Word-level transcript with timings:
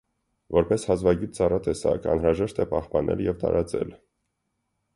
Որպես 0.55 0.85
հազվագյուտ 0.91 1.35
ծառատեսակ, 1.39 2.07
անհրաժեշտ 2.15 2.63
է 2.65 2.67
պահպանել 2.73 3.21
և 3.27 3.39
տարածել։ 3.45 3.93